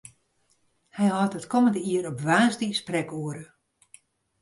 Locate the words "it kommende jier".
1.39-2.09